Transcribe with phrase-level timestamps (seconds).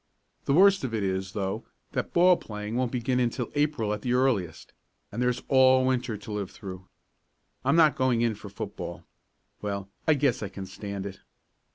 [0.45, 4.13] The worst of it is, though, that ball playing won't begin until April at the
[4.13, 4.73] earliest,
[5.11, 6.87] and there's all winter to live through.
[7.63, 9.03] I'm not going in for football.
[9.61, 11.19] Well, I guess I can stand it."